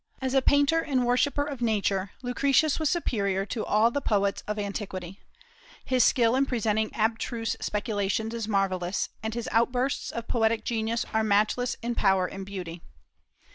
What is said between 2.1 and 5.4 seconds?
Lucretius was superior to all the poets of antiquity.